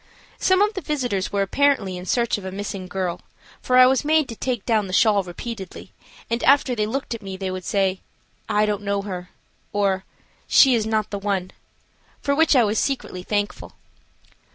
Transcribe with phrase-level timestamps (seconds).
[0.39, 3.21] Some of the visitors were apparently in search of a missing girl,
[3.61, 5.93] for I was made take down the shawl repeatedly,
[6.27, 7.99] and after they looked at me they would say,
[8.49, 9.29] "I don't know her,"
[9.71, 10.03] "or,
[10.47, 11.51] "she is not the one,"
[12.19, 13.73] for which I was secretly thankful.